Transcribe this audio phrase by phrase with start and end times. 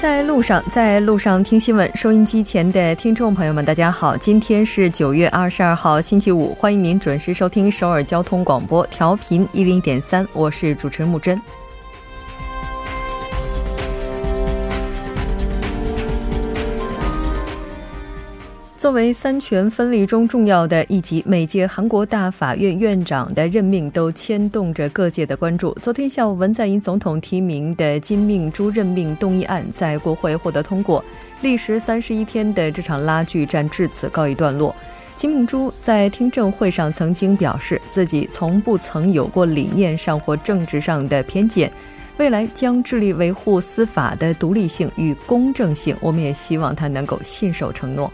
[0.00, 1.90] 在路上，在路上听新闻。
[1.96, 11.40] 收音机前的听众朋友们，大家好，今天是九月二十二号，星期五，欢迎您准时收听首尔交通广播，调频一零点三，我是主持人木真。
[18.78, 25.76] 作为三权分立中重要的一级，每届韩国大法院院长的任命都牵动着各界的关注。
[25.82, 31.04] 昨天下午，文在寅总统提名的金命珠任命动议案在国会获得通过，
[31.40, 34.72] 历时三十一天的这场拉锯战至此告一段落。
[35.16, 41.68] 金命珠在听证会上曾经表示，自己从不曾有过理念上或政治上的偏见，
[42.16, 45.96] 未来将致力维护司法的独立性与公正性。
[45.98, 48.12] 我们也希望他能够信守承诺。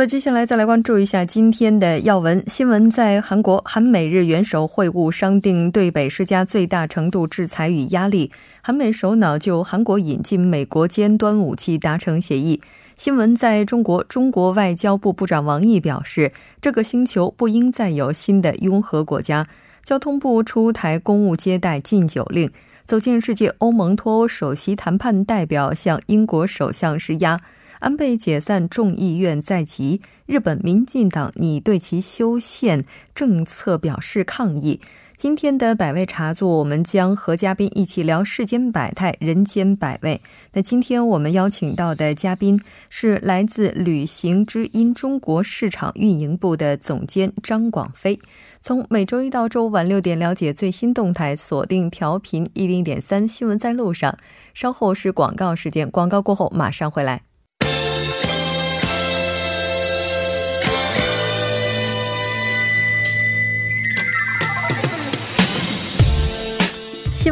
[0.00, 2.90] 的，接下来再来关注一下今天的要闻新闻。
[2.90, 8.32] 在韩国，韩美日元首会晤商定对北施加最大程度制裁与压力。
[8.62, 12.62] 韩美首脑就韩国引进美国尖端武器达成协议。
[12.96, 19.46] 新闻在中国，中国外交部部长王毅表示，这个星球不应再有新的拥核国家。
[19.84, 22.50] 交通部出台公务接待禁酒令。
[22.86, 27.40] 走进世界，欧盟脱欧首席谈判代表向英国首相施压。
[27.80, 34.80] 安倍解散众议院在即，日本民进党拟对其修宪政策表示抗议。
[35.16, 40.20] 今天的百味茶座，我们将和嘉宾一起聊世间百态，人间百味。
[40.52, 48.18] 那今天我们邀请到的嘉宾是来自旅行之音中国市场运营部的总监张广飞。
[48.62, 54.18] 从每周一到周五晚六点，了解最新动态，锁定调频一零点三新闻在路上。
[54.52, 57.29] 稍后是广告时间，广告过后马上回来。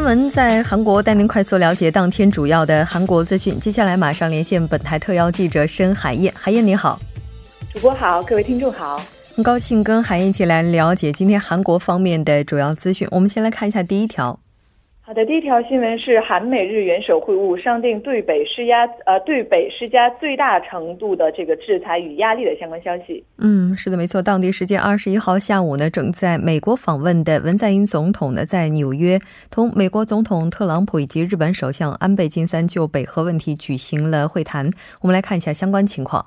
[0.09, 3.61] 闻在韩国，带您快速了解当天主要的韩国资讯。
[3.61, 6.99] 接下来马上连线本台特邀记者申海燕，海燕你好，
[7.75, 9.03] 主播好，各位听众好，
[9.37, 13.07] 很高兴跟海燕一起来了解今天韩国方面的主要资讯。
[13.11, 14.41] 我们先来看一下第一条。
[15.09, 23.25] 好的，第一条新闻是韩美日元首会晤，商定对北施压，呃，对北施加最大程度的这个制裁与压力的相关消息。
[23.39, 24.21] 嗯，是的，没错。
[24.21, 29.19] 当地时间二十一号下午呢，正在美国访问的文在寅总统呢，在纽约
[29.51, 34.71] 同美国总统特朗普以及日本首相安倍晋三就北核问题举行了会谈。
[35.01, 36.27] 我们来看一下相关情况。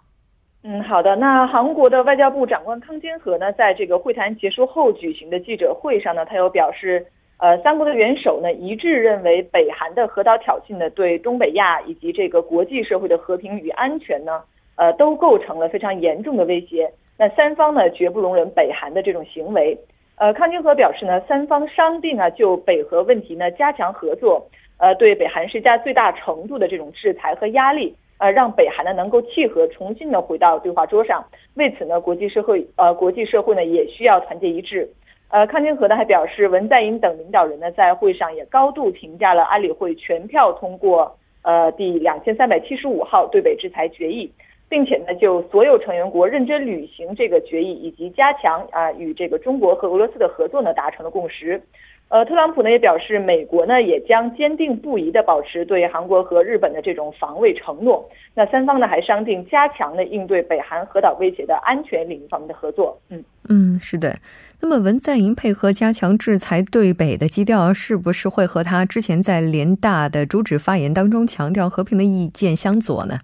[0.63, 1.15] 嗯，好的。
[1.17, 7.05] 那韩国的外交部长官康坚和呢，在这个会谈结束后举行的记者会上呢，他又表示。
[7.41, 14.43] 呃，三国的元首呢一致认为，北韩的核岛挑衅呢，对东北亚以及这个国际社会的和平与安全呢，
[14.75, 16.87] 呃，都构成了非常严重的威胁。
[17.17, 19.75] 那三方呢，绝不容忍北韩的这种行为。
[20.17, 24.47] 呃，康金和表示呢，三方商定啊，就北核问题呢加强合作，
[24.77, 31.25] 呃，对北韩施加最大程度的这种制裁和压力，呃，让北韩呢能够契合，重新的回到对话桌上。
[31.55, 34.87] 为此呢，国际社会呃，国际社会呢也需要团结一致。
[35.31, 44.29] 呃，康金和呢还表示，文在寅等领导人呢在会上也高度评价了安理会全票通过呃第两千三百七十五号对北制裁决议，
[44.67, 51.61] 并且呢就所有成员国认真履行这个决议以及加强啊与这个中国和俄罗斯的合作呢达成了共识。
[52.09, 58.05] 呃，特朗普呢也表示，美国呢也将坚定不移地保持对韩国和日本的这种防卫承诺。
[58.35, 62.99] 那三方呢还商定加强了应对北韩核岛威胁的安全领域方面的合作。
[63.09, 64.13] 嗯嗯，是的。
[64.63, 73.19] 那么文在寅配合加强制裁对北的基调，是不是会和他之前在联大的主旨发言当中强调和平的意见相左呢？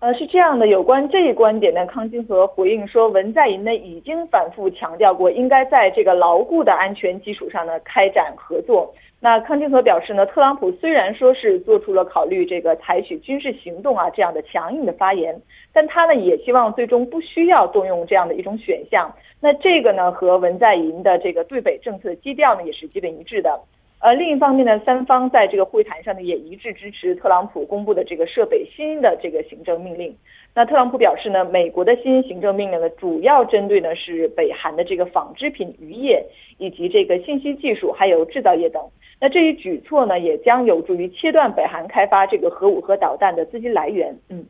[0.00, 8.92] 呃，是这样的，有关这一观点呢，康金和回应说，文在寅呢已经反复强调过，应该在这个牢固的安全基础上呢开展合作。
[9.22, 15.38] 那康金和表示呢，特朗普虽然说是做出了考虑这个采取军事行动啊这样的强硬的发言，
[15.74, 19.14] 但他呢也希望最终不需要动用这样的一种选项。
[19.38, 23.60] 那这个呢和文在寅的这个对北政策基调呢也是基本一致的。
[24.00, 30.16] 呃，另一方面呢，三方在这个会谈上呢也一致支持特朗普公布的这个设北新的这个行政命令。
[30.52, 36.24] 那特朗普表示呢，美国的新行政命令呢主要针对呢是北韩的这个纺织品、渔业
[36.58, 38.82] 以及这个信息技术还有制造业等。
[39.20, 44.18] 那这一举措呢，也将有助于切断北韩开发这个核武和导弹的资金来源。
[44.28, 44.44] 嗯，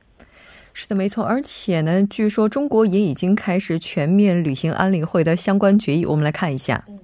[0.72, 1.22] 是的，没错。
[1.24, 6.06] 而且呢，据说中国也已经开始全面履行安理会的相关决议。
[6.06, 6.84] 我们来看一下。
[6.88, 6.98] 嗯。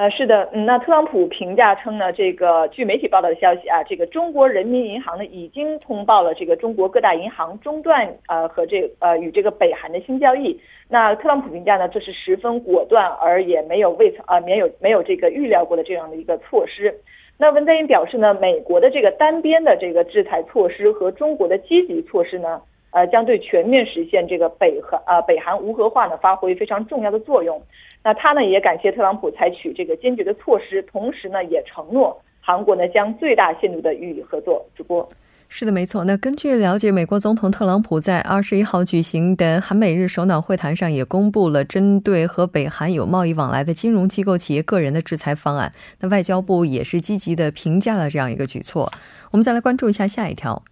[0.00, 10.58] 呃，是的，嗯，那特朗普评价称呢，这个据媒体报道的消息啊，这个中国人民银行呢已经通报了这个中国各大银行中断呃和这呃与这个北韩的新交易。
[10.88, 16.94] 那特朗普评价呢，这是十分果断而也没有未曾啊没有没有这个预料过的这样的一个措施。
[17.36, 27.60] 那文在寅表示呢，美国的这个单边的这个制裁措施和中国的积极措施呢，呃，将对全面实现这个北韩啊北韩无核化呢发挥非常重要的作用。
[28.02, 34.64] 那他呢也感谢特朗普采取这个坚决的措施，同时呢也承诺韩国呢将最大限度的予以合作。
[34.74, 35.08] 主播
[35.52, 36.04] 是的，没错。
[36.04, 45.72] 那根据了解，美国总统特朗普在二十一号举行的韩美日首脑会谈上也公布了针对和北韩有贸易往来的金融机构、企业、个人的制裁方案。
[46.00, 48.92] 那外交部也是积极的评价了这样一个举措。
[49.32, 50.62] 我们再来关注一下下一条。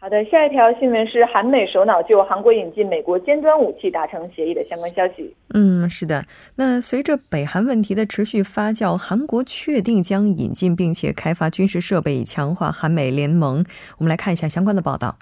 [0.00, 5.34] 好的，下一条新闻是韩美首脑就韩国引进美国尖端武器达成协议的相关消息。
[5.52, 6.24] 嗯，是的。
[6.56, 13.64] 那随着北韩问题的持续发酵，韩国确定将引进并且开发军事设备，以强化韩美联盟。
[13.98, 15.16] 我们来看一下相关的报道。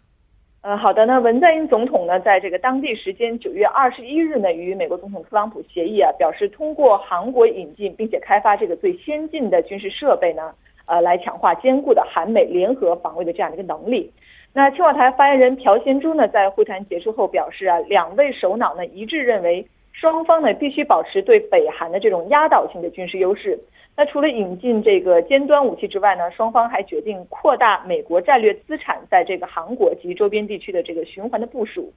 [0.60, 1.06] 呃，好的。
[1.06, 10.52] 那文在寅总统呢，在这个当地时间九月二十一日呢，与美国总统特朗普协议啊，表示通过韩国引进并且开发这个最先进的军事设备呢，
[10.84, 14.12] 呃，来强化坚固的韩美联合防卫的这样的一个能力。
[14.56, 19.62] 那青瓦台发言人朴贤珠呢，在会谈结束后表示啊，两位首脑呢一致认为，
[19.92, 23.60] 双方呢必须保持对北韩的这种压倒性的军事优势。
[23.94, 31.92] 那除了引进这个尖端武器之外呢，双方还决定扩大美国战略资产在这个韩国及周边地区的这个循环的部署。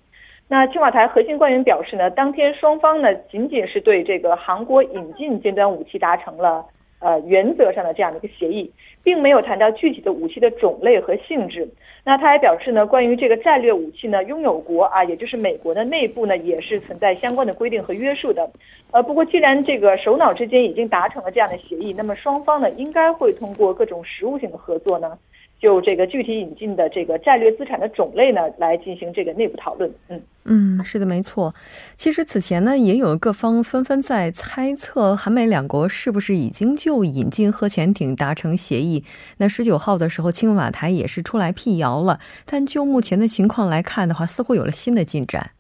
[0.50, 6.66] 那青瓦台核心官员表示呢，当天双方呢仅仅是对这个韩国引进尖端武器达成了。
[7.00, 8.70] 呃，原则上的这样的一个协议，
[9.04, 11.68] 并没有谈到具体的武器的种类和性质。
[12.04, 18.50] 那他还表示呢，关于这个战略武器呢，拥有国啊，也就是美国的内部呢，也是存在相关的规定和约束的。
[18.92, 25.18] 呃，不过既然这个首脑之间已经达成了这样的协议，那么双方呢，应该会通过各种实物性的合作呢。
[25.60, 29.92] 就这个具体引进的这个战略资产的种类呢，来进行这个内部讨论。
[30.08, 31.54] 嗯嗯，是的，没错。
[31.96, 39.04] 其实此前呢，也有各方纷纷在猜测，韩美两国是不是已经就引进核潜艇达成协议。
[39.38, 42.20] 那十九号的时候，青瓦台也是出来辟谣了。
[42.46, 45.52] 但就目前的情况来看的话，似乎有了新的进展。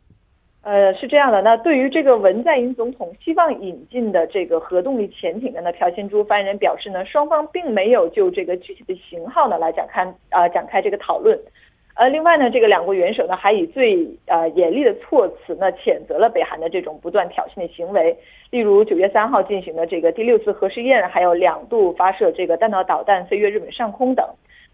[0.70, 1.42] 呃，是这样的。
[1.42, 11.36] 那对于这个文在寅总统希望引进的这个核动力潜艇的呢，朴贤珠发言人表示呢，双方并没有就这个具体的型号呢来展开啊展开这个讨论。
[11.96, 18.16] 呃，另外呢，这个两国元首呢还以最呃严厉的措辞呢谴责了北韩的这种不断挑衅的行为，
[18.52, 24.24] 例如九月三号进行的这个第六次核试验，还有两度发射这个弹道导弹飞越日本上空等。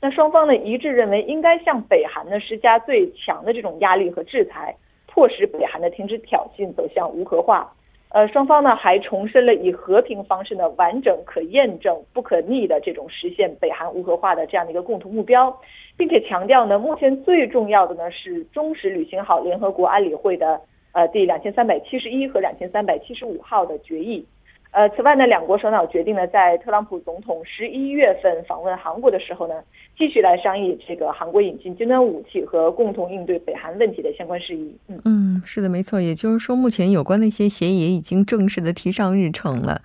[0.01, 4.75] 那双方呢一致认为应该向北韩呢施加最强的这种压力和制裁。
[5.15, 7.71] 迫使北韩呢停止挑衅，走向无核化。
[8.09, 15.57] 呃，双方呢还重申了以和平方式呢完整、可验证、不可逆的这种实现北韩无核化的这样的一个共同目标，
[15.95, 20.59] 并且强调呢，目前最重要的呢是忠实履行好联合国安理会的
[20.91, 24.25] 呃第两千三百七十一和两千三百七十五号的决议。
[24.75, 29.53] 呃，此外呢，两国首脑决定呢，在特朗普总统十一月份访问韩国的时候呢，
[29.97, 34.77] 继续来商议这个韩国引进尖端武器和共同应对北韩问题的相关事宜。
[34.89, 36.01] 嗯嗯，是的，没错。
[36.01, 39.81] 也就是说，目前有关的一些协议也已经正式的提上日程了。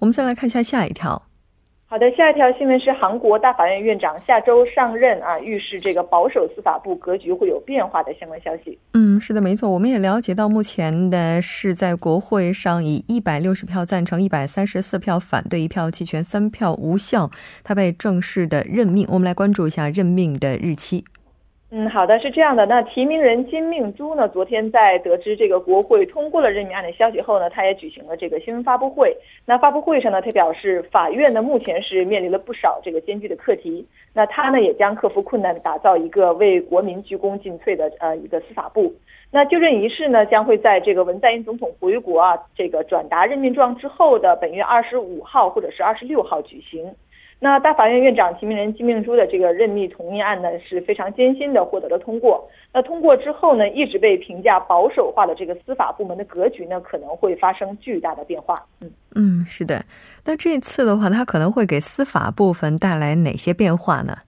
[0.00, 1.22] 我们再来看一下下一条。
[1.92, 8.78] 好的，下一条新闻是韩国大法院院长下周上任啊，预示这个保守司法部格局会有变化的相关消息。
[8.94, 17.30] 嗯，是的，没错，我们也了解到，目前的是在国会上以一百六十票赞成、一百三十四票反对、一票弃权、三票无效，
[17.62, 19.06] 他被正式的任命。
[19.10, 21.04] 我们来关注一下任命的日期。
[21.74, 22.66] 嗯，好的，是这样的。
[22.66, 29.16] 那提名人金命洙呢，昨天在得知这个国会通过了任命案的消息后呢，他也举行了这个新闻发布会。
[29.46, 33.86] 那发布会上呢，他表示，法院呢目前是面临了不少这个艰巨的课题。
[34.12, 38.92] 那他呢也将克服困难，打造一个为国民鞠躬尽瘁的呃一个司法部。
[39.30, 46.94] 那就任仪式呢，将会在这个文在寅总统回国啊，这个转达任命状之后的本月二十五号或者是二十六号举行。
[47.44, 52.48] 那大法院院长提名人金命珠的这个任命同意案呢，是非常艰辛的获得了通过。
[52.72, 58.64] 那通过之后呢，一直被评价保守化的这个司法部门的格局呢，可能会发生巨大的变化。
[58.80, 59.84] 嗯嗯，是的。
[60.24, 64.18] 那这次的话，它可能会给司法部分带来哪些变化呢？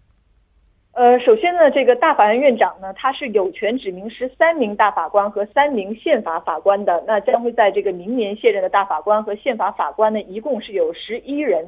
[0.94, 7.04] 呃，首先呢，这个大法院院长呢，他是有权指明十三名大法官和三名宪法法官的。
[7.06, 11.64] 那将会在这个明年卸任的大法官和宪法法官呢，一共是有十一人。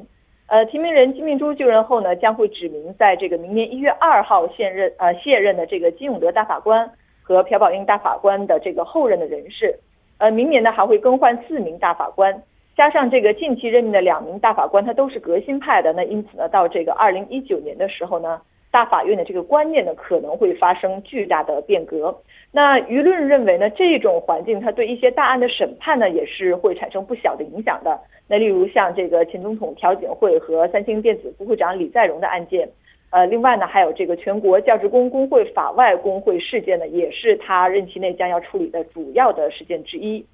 [0.47, 6.89] 呃，提名人金明珠就任后呢，将会指明在这个明年一月二号现任呃卸任的这个金永德大法官
[7.21, 9.77] 和朴宝英大法官的这个后任的人士。
[10.19, 12.41] 呃，明年呢还会更换四名大法官，
[12.77, 22.15] 加上这个近期任命的两名大法官，他都是革新派的，那因此呢，到这个二零一九年的时候呢，大法院的这个观念呢可能会发生巨大的变革。
[22.51, 27.99] 那舆论认为呢，这种环境它对一些大案的审判呢也是会产生不小的影响的。
[28.27, 32.69] 那例如像这个前总统朴槿惠和三星电子副会长李在镕的案件，
[33.09, 40.25] 呃，另外呢还有这个全国教职工工会法外工会事件呢，也是他任期内将要处理的主要的事件之一。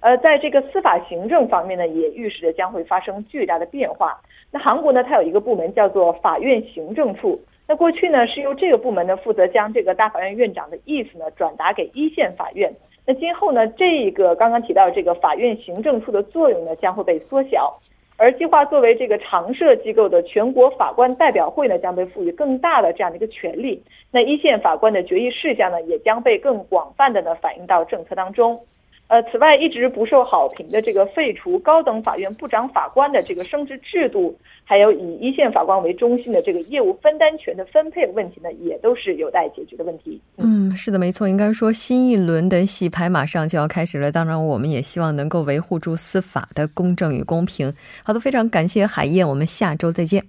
[0.00, 4.20] 呃，在这个司法行政方面呢，也预示着将会发生巨大的变化。
[4.50, 7.40] 那韩国呢，它有一个部门叫做法院行政处。
[7.66, 12.70] 那过去呢，是由这个部门呢负责将这个大法院院长的意思呢转达给一线法院。
[13.06, 17.74] 那今后呢，这个刚刚提到这个法院行政处的作用呢将会被缩小，
[18.16, 23.82] 而计划作为这个常设机构的全国法官代表会呢将被赋予更大的这样的一个权利。
[24.10, 28.60] 那一线法官的决议事项呢也将被更广泛的呢反映到政策当中。
[29.06, 40.20] 呃，此外，一直不受好评的这个废除高等法院部长法官的这个升职制度，还有以一线法官为中心的这个业务分担权的分配问题呢，也都是有待解决的问题。
[40.38, 44.10] 嗯，是的，没错，应该说新一轮的洗牌马上就要开始了。
[44.10, 47.72] 当然，我们也希望能够维护住司法的公正与公平。
[48.02, 50.24] 好的，非常感谢海燕，我们下周再见。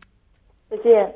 [0.70, 1.16] 再见。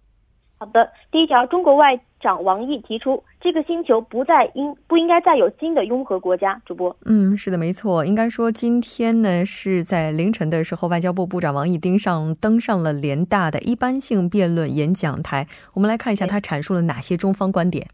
[0.61, 6.61] 好的，第一条，中国外长王毅提出，这个星球不再应不应该再有新的拥核国家。
[6.67, 15.47] 主播，嗯，是的，没错，应该说今天呢是在凌晨的时候，外交部部长王毅登上登上了联大的一般性辩论演讲台。
[15.73, 17.87] 我们来看一下他阐述了哪些中方观点。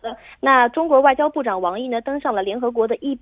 [0.00, 0.10] 呃，
[0.40, 3.16] 那中国外交部长王毅呢登上了联合国的一。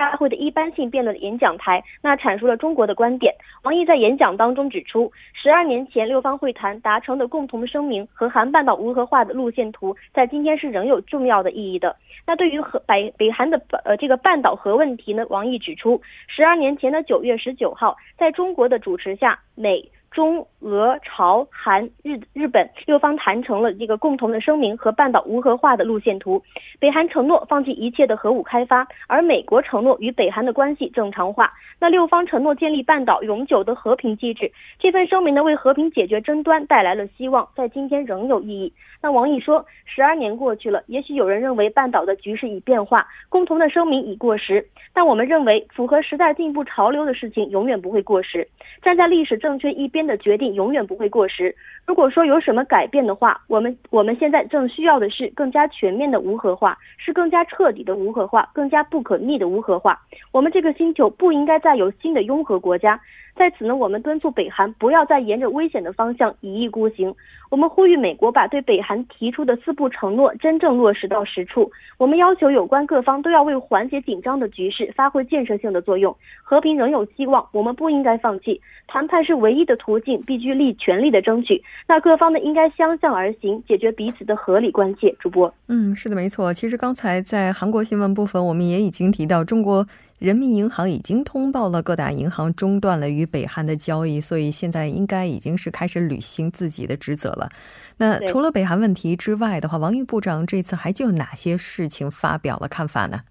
[0.00, 3.34] 大会的一般性辩论的演讲台，那阐述了中国的观点。
[3.64, 11.94] 王毅在演讲当中指出，十二年前六方会谈达成的共同声明和韩半岛无核化的路线图，在今天是仍有重要的意义的。
[12.26, 19.86] 那对于和北北韩的呃这个半岛核问题呢，王毅指出，十二年前的九月十九号，在中国的主持下，美。
[20.10, 26.42] 中俄朝韩日日本六方谈成了这个共同的声明和半岛无核化的路线图。
[26.80, 31.52] 北韩承诺放弃一切的核武开发，而美国承诺与北韩的关系正常化。
[31.78, 34.50] 那六方承诺建立半岛永久的和平机制。
[34.78, 38.72] 这份声明呢，为和平解决争端带来了希望，在今天仍有意义。
[39.00, 48.46] 那王毅说，十二年过去了，也许有人认为半岛的局势已变化，共同的声明已过时，但我们认为符合时代进步潮流的事情永远不会过时。
[48.82, 51.54] 站在历史正确一边的决定永远不会过时。
[51.86, 59.98] 如果说有什么改变的话，我们我们现在正需要的是更加全面的无核化，是更加彻底的无核化，更加不可逆的无核化。
[60.32, 63.00] 我们这个星球不应该再有新的拥核国家。
[63.36, 67.14] 在此呢，我们敦促北韩不要再沿着危险的方向一意孤行。
[67.48, 71.70] 我们呼吁美国把对北韩提出的四不承诺真正落实到实处。
[71.98, 76.14] 我们要求有关各方都要为缓解紧张的局势发挥建设性的作用。
[76.42, 78.60] 和平仍有希望，我们不应该放弃。
[78.86, 81.60] 谈判是唯一的途径，必须力全力的争取。
[81.88, 85.12] 那各方呢，应该相向而行，解决彼此的合理关切。
[85.18, 86.52] 主播，嗯，是的，没错。
[86.52, 89.86] 其实刚才在韩国新闻部分，我们也已经提到中国。
[90.20, 97.48] 人民银行已经通报了各大银行中断了与北韩的交易，所以现在应该已经是开始履行自己的职责了。
[97.96, 103.22] 那除了北韩问题之外的话，王毅部长这次还就哪些事情发表了看法呢？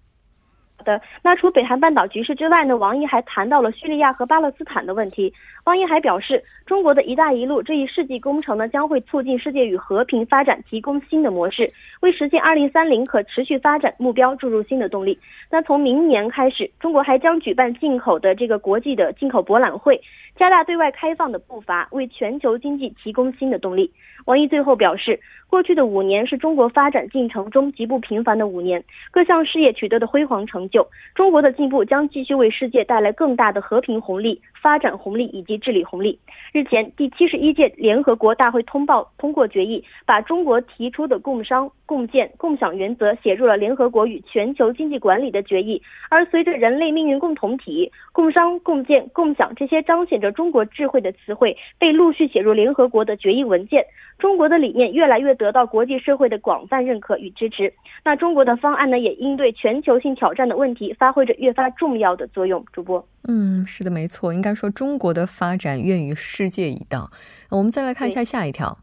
[0.80, 5.30] 好的，那除北韩半岛局势之外呢，王毅还谈到了叙利亚和巴勒斯坦的问题。
[5.64, 11.68] 王毅还表示，中国的一带一路这一世纪工程呢，将会促进世界与和平发展提供新的模式，
[12.00, 15.18] 为实现二零三零可持续发展目标注入新的动力。
[15.50, 20.00] 那从明年开始，中国还将举办进口的这个国际的进口博览会，
[20.40, 23.92] 加大对外开放的步伐，为全球经济提供新的动力。
[24.24, 25.20] 王毅最后表示，
[25.50, 30.88] 过去的五年是中国发展进程中极不平凡的五年，各项事业取得的辉煌成就。
[31.14, 36.18] 中国的进步将继续为世界带来更大的和平红利、发展红利以及治理红利。
[36.52, 45.80] 日前，第七十一届联合国大会通报通过决议，把中国提出的共商共建共享原则写入了联合国与全球经济管理的决议。
[46.08, 53.84] 而随着人类命运共同体、共商共建共享这些彰显着中国智慧的词汇被陆续写入联合国的决议文件，
[54.18, 57.72] 中国的理念越来越得到国际社会的广泛认可与支持。
[58.04, 62.64] 那中国的方案呢，也应对全球性挑战的问题发挥着越发重要的作用。
[62.72, 67.10] 主播，嗯，是的，没错，应该说中国的发展愿与世界一道。
[67.50, 68.78] 我们再来看一下下一条。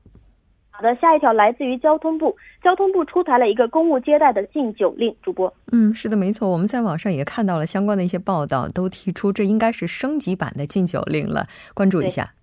[0.69, 5.15] 好的，下一条来自于交通部，交通部出台了一个公务接待的禁酒令。
[5.23, 12.33] 主播，嗯，是的，没错，我们在网上也看到了相关的一些报道，都提出这应该是升级版的禁酒令了，关注一下。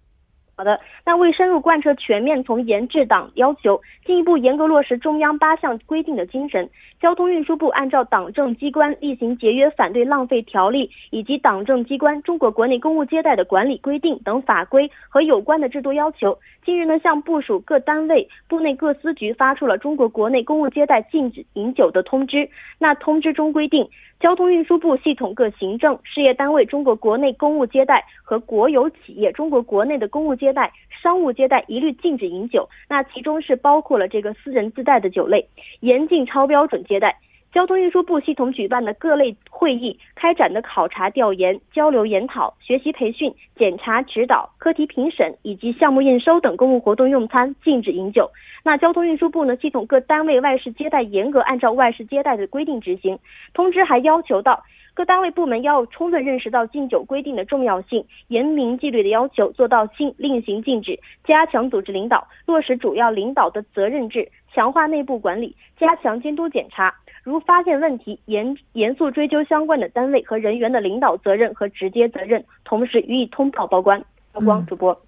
[0.57, 6.69] 好的，那为深入贯彻全面从严治党要求，进一步严格落实中央八项规定的精神，
[7.05, 22.49] 交通运输部按照党政机关厉行节约反对浪费条例以及党政机关中国国内公务接待的管理规定等法规和有关的制度要求，近日呢向部署各单位、部内各司局发出了中国国内公务接待禁止饮酒的通知。
[22.79, 23.87] 那通知中规定，
[24.19, 32.67] 交通运输部系统各行政事业单位中国国内公务接待和国有企业中国国内的公务接待、商务接待一律禁止饮酒。
[32.89, 35.47] 那其中是包括了这个私人自带的酒类，
[35.81, 37.17] 严禁超标准接待。
[37.53, 48.31] 交通运输部系统举办的各类会议、开展的考察调研、交流研讨、学习培训、检查指导、课题评审以及项目验收等公务活动用餐禁止饮酒。
[48.65, 53.19] 那交通运输部呢，系统各单位外事接待严格按照外事接待的规定执行。
[53.53, 54.63] 通知还要求到。
[54.97, 66.95] 各单位部门要充分认识到禁酒规定的重要性，严明纪律的要求，做到禁令行禁止，加强组织领导，落实主要领导的责任制，强化内部管理，加强监督检查。
[67.23, 74.03] 如发现问题，严严肃追究相关的单位和人员的领导责任和直接责任，同时予以通报报关。
[74.33, 74.99] 曝光主播，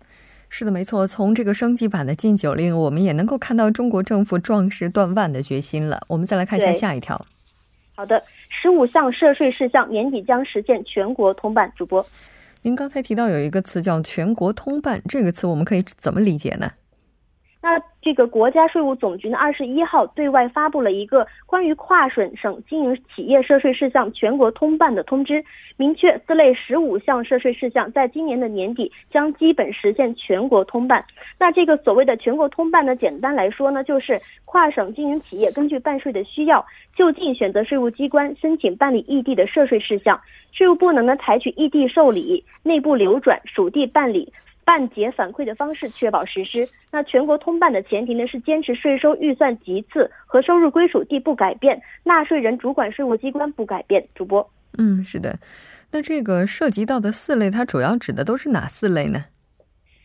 [0.48, 1.06] 是的，没错。
[1.06, 6.00] 从这个升级版的禁酒令，我们也能够看到中国政府壮士断腕的决心了。
[6.08, 7.24] 我们再来看一下下一条。
[7.94, 8.22] 好的。
[8.48, 11.70] 十五项涉税事项年底将实现全国通办。
[11.76, 12.04] 主播，
[12.62, 16.70] 您刚才提到有一个词叫“全国通办”，这个词我们可以怎么理解呢？
[17.68, 25.44] 那这个国家税务总局呢，二十一号对外发布了一个关于跨省省经营企业涉税事项全国通办的通知，
[25.76, 31.04] 明确四类十五项涉税事项在今年的年底将基本实现全国通办。
[31.40, 40.20] 那这个所谓的全国通办呢，简单来说呢，就是跨省经营企业根据办税的需要，就近选择税务机关申请办理异地的涉税事项，
[40.52, 44.32] 税务部门呢采取异地受理、内部流转、属地办理。
[44.66, 46.68] 办结反馈的方式确保实施。
[46.90, 54.04] 那全国通办的前提呢是坚持税收预算级次和收入归属地不改变，纳税人主管税务机关不改变。
[54.14, 55.38] 主播，嗯，是的。
[55.92, 59.26] 那这个涉及到的四类，它主要指的都是哪四类呢？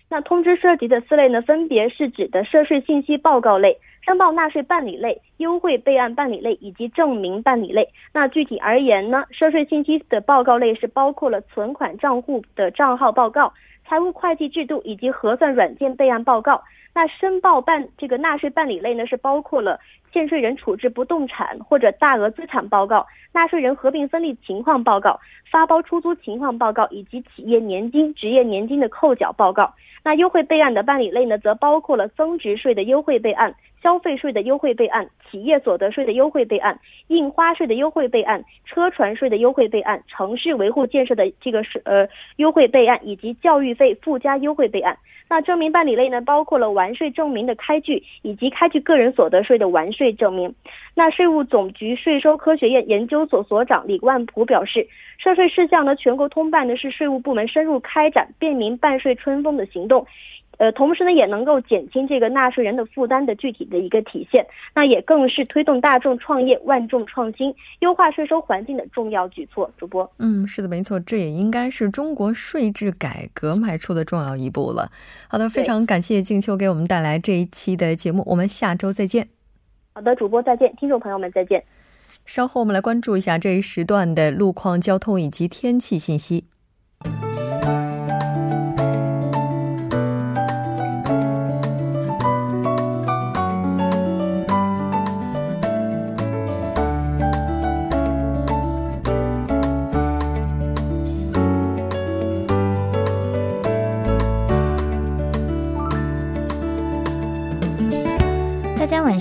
[0.10, 7.88] 那通知涉及的四类呢，分别是指的涉税信息报告类、申报纳税办理类、优惠备案办理类以及证明办理类。
[8.14, 13.54] 那具体而言呢，涉税信息的报告类是包括了存款账户的账号报告。
[13.92, 16.64] 财务会计制度以及核算软件备案报告。
[16.94, 19.78] 那申报办这个纳税办理类呢，是包括了
[20.14, 25.20] 欠税人处置不动产或者大额资产报告、纳税人合并分立情况报告、
[25.52, 29.74] 发包出租情况报告以及企业年金、职业年金的扣缴报告。
[30.06, 33.54] 那优惠备案的办理类呢，则包括了增值税的优惠备案。
[33.82, 44.98] 消费税的优惠备案、企业所得税的优惠备案、印花税的优惠备案、车船税的优惠备案、城市维护建设的这个是呃优惠备案，以及教育费附加优惠备案。
[45.30, 50.54] 那证明办理类呢，包括了完税证明的开具以及开具个人所得税的完税证明。
[50.94, 54.86] 那税务总局税收科学院研究所所长李万普表示，
[55.18, 60.06] 涉税事项呢全国通办呢是税务部门深入开展便民办税春风的行动。
[60.62, 64.46] 呃，同时呢，也能够减轻这个纳税人的负担的具体的一个体现，
[64.76, 69.72] 那也更是推动大众创业、万众创新、优化税收环境的重要举措。
[69.76, 74.92] 主播，嗯，是的，没错，这也应该是中国税制改革迈出的重要一步了。
[75.28, 79.30] 好的，非常感谢静秋给我们带来这一期的节目，我们下周再见。
[79.96, 81.64] 好的，主播再见，听众朋友们再见。
[82.24, 86.46] 稍后我们来关注一下这一时段的路况、交通以及天气信息。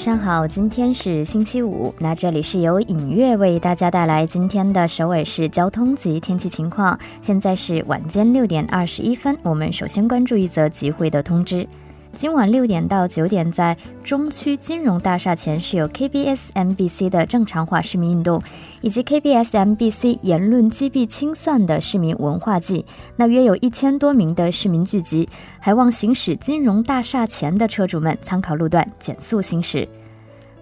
[0.01, 6.99] 晚上好，今天是星期五，那这里是由影月为大家带来今天的首尔市交通及天气情况。
[7.21, 11.69] 现在是晚间六点二十一分，我们首先关注一则集会的通知。
[12.13, 18.43] 今晚六点到九点，在中区金融大厦前是有 KBS MBC 的正常化市民运动，
[18.83, 22.85] 以及 KBS MBC 言论击毙清算的市民文化祭。
[23.17, 29.89] 那约有一千多名的市民聚集，还望行驶金融大厦前的车主们参考路段减速行驶。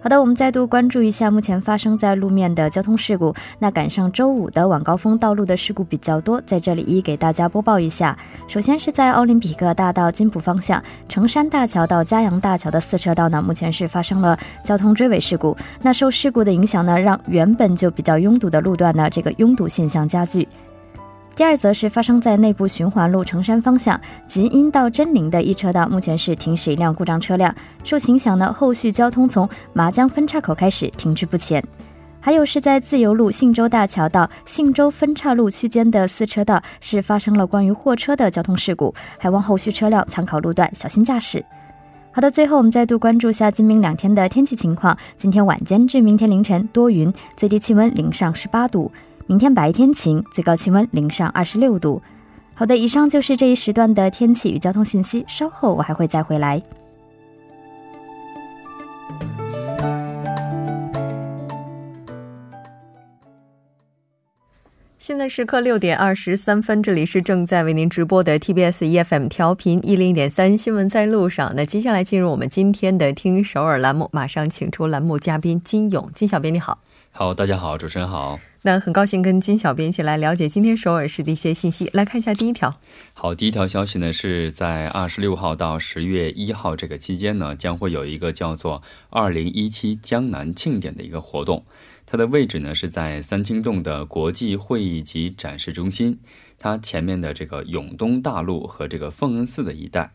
[0.01, 3.35] 好的，我们再度关注一下目前发生在路面的交通事故。
[3.59, 8.17] 那赶上周五的晚高峰，道路的事故比较多，在这里一一给大家播报一下。
[8.47, 15.55] 首先是在奥林匹克大道金浦方向，成山大桥到嘉阳大桥的四车道呢，目前是发生了交通追尾事故。
[15.81, 20.47] 那受事故的影响呢，让原本就比较拥堵的路段呢，这个拥堵现象加剧。
[21.39, 23.97] 第二则是发生在内部循环路成山方向
[24.27, 31.63] 吉阴到真陵的一车道，目前是停驶一辆故障车辆，受影响呢，后续交通从麻江分岔口开始停滞不前。
[32.19, 41.41] 还有是在自由路信州大桥到信州分岔路区间的四车道是发生了关于货车的交通事故，还望后续车辆参考路段小心驾驶。
[42.11, 44.97] 好的，最后我们再度关注下今明两天的天气情况。
[45.15, 48.91] 今天晚间至明天凌晨多云，最低气温零上十八度。
[49.29, 52.01] 明天白天晴，最高气温零上二十六度。
[52.55, 55.23] 好的，以上就是这一时段的天气与交通信息。
[55.27, 56.59] 稍后我还会再回来。
[64.97, 71.53] 现在时刻六点二十三分，这里是正在为您直播的 TBS EFM 调频一零点三新闻在路上。
[71.55, 76.79] 那接下来进入我们今天的听首尔栏目，马上请出栏目嘉宾金勇，金小编你好。
[77.11, 78.39] 好，大家好，主持人好。
[78.61, 81.89] 那很高兴跟金小编一起来了解今天首尔市的一些信息。
[81.93, 82.79] 来看一下第一条。
[83.13, 91.65] 好，第一条消息呢是在二十六号到十月一号这个期间呢，将会有一个叫做“二零一七江南庆典”的一个活动。
[92.05, 96.19] 它的位置呢是在三清洞的国际会议及展示中心，
[96.57, 100.11] 它前面的这个永东大路和这个奉恩寺的一带。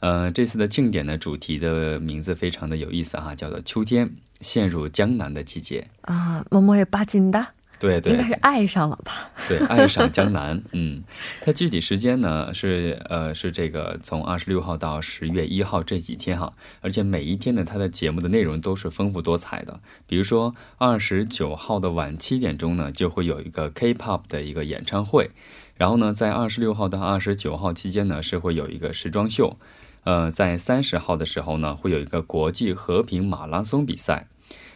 [0.00, 4.10] 呃，这次的庆典呢，主题的名字非常的有意思哈，叫做“秋天
[4.44, 7.46] 陷入江南的季节”啊，么么也巴金的。
[7.80, 9.28] 对对，应该是爱上了吧？
[9.46, 10.62] 对，爱上江南。
[10.72, 11.02] 嗯，
[11.42, 19.80] 它具体时间呢是呃是这个从二十六号到十月一号这几天哈，而且每一天呢它的节目的内容都是丰富多彩的。
[20.06, 25.30] 比如说二十九号的晚七点钟呢就会有一个 K-pop 的一个演唱会，
[25.74, 29.58] 然后呢在二十六号到二十九号期间呢是会有一个时装秀，
[30.04, 34.28] 呃在三十号的时候呢会有一个国际和平马拉松比赛。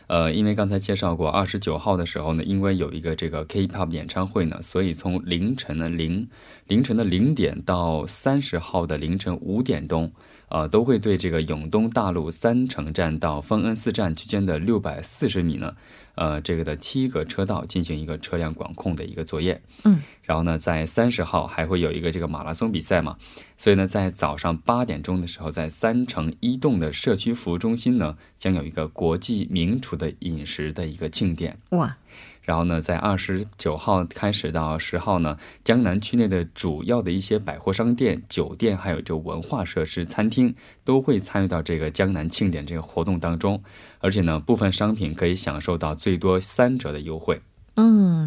[0.08, 6.28] 呃，因为刚才介绍过，二十九号的时候呢，因为有一个这个 K-pop 演唱会呢，所以从凌晨的零
[6.66, 10.10] 凌晨的零点到三十号的凌晨五点钟，
[10.48, 15.74] 呃，都会对这个永东大路三城站到丰恩寺站区间的六百四十米呢。
[16.14, 23.16] 呃，这个的七个车道进行一个车辆管控的一个作业，嗯，然后呢，在三十号还会有一个这个马拉松比赛嘛，
[23.56, 31.96] 所以呢，在早上八点钟的时候，在三城一栋的社区服务中心呢，将有一个国际名厨的饮食的一个庆典，哇。
[32.48, 43.62] 然后呢，在二十九号开始到十号呢，江南区内的主要的一些百货商店、酒店，还有这文化设施、餐厅，都会参与到这个江南庆典这个活动当中。
[43.98, 47.38] 而且呢，部分商品可以享受到最多三折的优惠。
[47.76, 48.26] 嗯。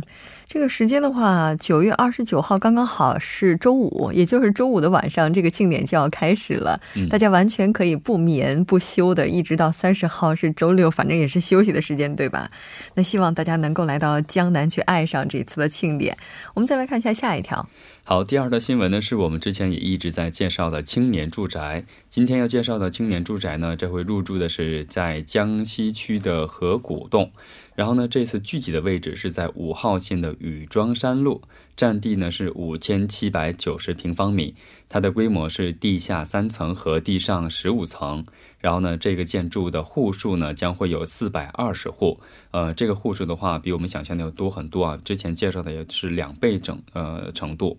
[0.53, 6.77] 这个时间的话，九月二十九号刚刚好是周五，也就是周五的晚上，这个庆典就要开始了。
[7.09, 12.51] 大家完全可以不眠不休的，一直到三十号是周六，反正也是休息的时间，对吧？
[12.95, 16.17] 那希望大家能够来到江南去爱上这次的庆典。
[16.53, 17.69] 我们再来看一下下一条。
[18.03, 21.85] 好，第二条新闻呢，是我们之前也一直在介绍的青年住宅。
[22.09, 27.31] 今天要介绍的青年住宅呢，这回入住的是在江西区的河谷洞。
[27.73, 31.43] 然后呢，这次具体的位置是在五号线的禹庄山路，
[31.75, 34.55] 占地呢是五千七百九十平方米，
[34.89, 38.25] 它的规模是地下三层和地上十五层。
[38.59, 42.19] 然后呢，这个建筑的户数呢将会有四百二十户，
[42.51, 47.77] 呃，这个户数的话比我们想象的要多很多啊，之前介绍的也是两倍整呃程度。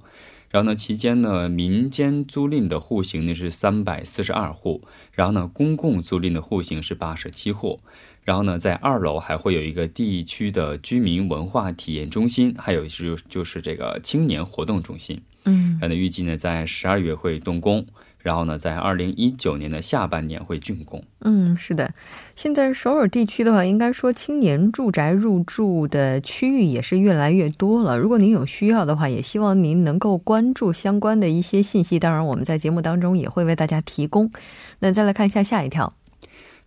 [0.51, 7.81] 然后呢，期间呢，民间租赁的户型呢是三百四十二户，然后呢，公共租赁的户型是八十七户。
[8.24, 15.20] 然后呢，在二楼还会有一个地区的居民文化体验中心，还有是就是这个青年活动中心。
[15.44, 17.85] 嗯，然后预计呢在十二月会动工，
[18.20, 21.02] 然后呢在二零一九年的下半年会竣工。
[21.22, 21.92] 嗯，是的，
[22.37, 27.98] 现在首尔地区的话，应该说青年住宅入住的区域也是越来越多了。
[27.98, 31.98] 如果您有需要的话，也希望您能够关注相关的一些信息。
[31.98, 34.30] 当然，我们在节目当中也会为大家提供。
[34.78, 35.92] 那再来看一下下一条。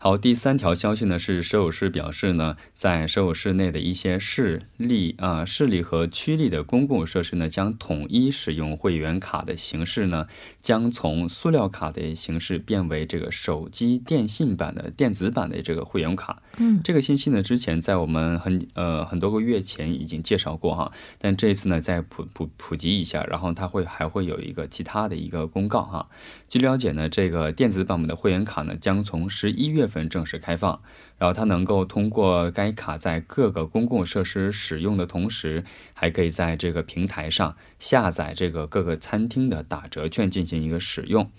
[0.06, 10.28] 好，第三条消息呢是首尔市表示呢，在首尔市内的一些市立啊市立和区立的公共设施呢，将统一使用会员卡的形式呢，
[10.62, 16.40] 将从塑料卡的形式变为这个手机电信版的电子版的这个会员卡。
[16.58, 26.08] 嗯，这个信息呢，之前在我们很呃很多个月前已经介绍过哈，但这一次呢再普普普及一下，然后它会还会有一个其他的一个公告哈。
[26.48, 30.06] 据了解呢，这个电子版本的会员卡呢，将从十一月份。
[30.08, 30.82] 正式开放，
[31.18, 41.30] 然后它能够通过该卡在各个公共设施使用的同时，还可以在这个平台上下载这个各个餐厅的打折券进行一个使用。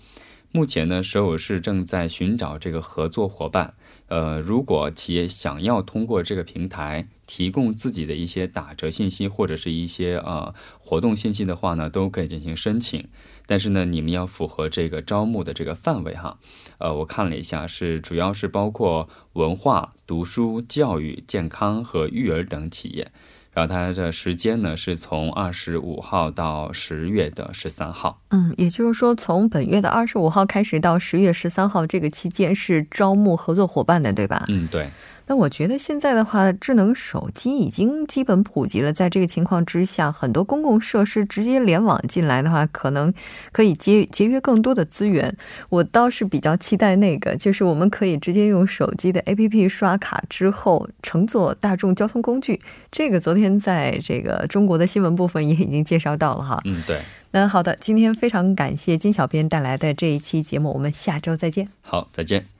[0.51, 3.75] 目前呢，首尔市正在寻找这个合作伙伴。
[4.07, 13.07] 呃，如果企业想要通过这个平台提供自己的一些打折信息或者是一些呃活动信息的话呢，都可以进行申请。
[13.45, 16.39] 但是呢，你们要符合这个招募的这个范围哈。
[16.77, 23.11] 呃，我看了一下，是主要是包括文化、读书、教育、健康和育儿等企业。
[23.57, 28.21] 然后它的时间呢，是从二十五号到十月的十三号。
[28.29, 34.45] 嗯，也就是说，从本月的二十五号开始到十月十三号这个期间是招募合作伙伴的，对吧？
[34.47, 34.91] 嗯，对。
[35.27, 38.93] 那我觉得现在的话，智能手机已经基本普及了。
[38.93, 43.13] 在这个情况之下，很多公共设施直接联网进来的话，可能
[43.51, 45.35] 可以节节约更多的资源。
[45.69, 52.59] 我倒是比较期待那个，就是我们可以直接用手机的 APP 刷卡之后乘坐大众交通工具。
[52.89, 56.61] 这个昨天在这个中国的新闻部分也已经介绍到了哈。
[56.63, 57.01] 嗯，对。
[57.31, 61.67] 那好的，今天非常感谢金小编带来的这一期节目，我们下周再见。
[61.81, 62.56] 好，再见。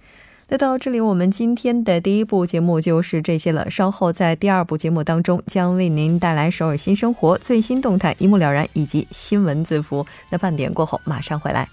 [0.50, 3.70] 那到这里，我们今天的第一部节目就是这些了。
[3.70, 10.06] 稍后在第二部节目当中，将为您带来首尔新生活最新动态，一目了然，以及新闻字符。
[10.30, 11.68] 那半点过后马上回来。